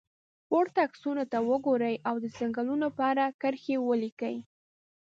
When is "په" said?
2.97-3.03